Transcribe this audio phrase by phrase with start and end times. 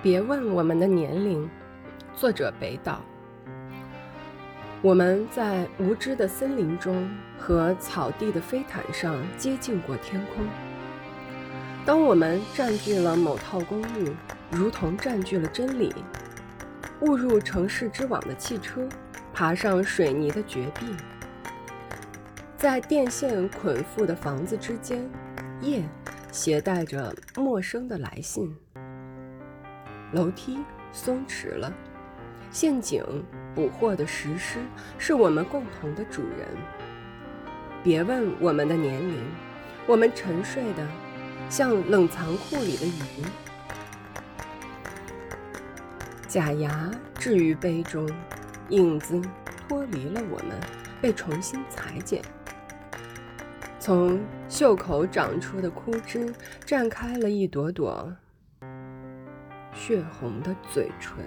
[0.00, 1.50] 别问我们的年龄。
[2.14, 3.00] 作者北岛。
[4.80, 10.46] 我们在无知的森林中和草地的飞毯上接近过天空。
[11.84, 14.14] 当我们占据了某套公寓，
[14.52, 15.92] 如同占据了真理。
[17.00, 18.88] 误入城市之网的汽车，
[19.34, 20.86] 爬上水泥的绝壁，
[22.56, 25.10] 在电线捆缚的房子之间，
[25.60, 25.82] 夜
[26.30, 28.56] 携带着陌生的来信。
[30.12, 30.58] 楼梯
[30.92, 31.72] 松弛了，
[32.50, 33.04] 陷阱
[33.54, 34.58] 捕获的石狮
[34.98, 36.46] 是我们共同的主人。
[37.82, 39.22] 别问我们的年龄，
[39.86, 40.86] 我们沉睡的
[41.48, 43.24] 像冷藏库里的鱼。
[46.26, 48.08] 假牙置于杯中，
[48.70, 49.20] 影子
[49.68, 50.58] 脱离了我们，
[51.00, 52.22] 被重新裁剪。
[53.78, 56.34] 从袖口长出的枯枝
[56.66, 58.12] 绽开了一朵朵
[59.78, 61.24] 血红的嘴唇。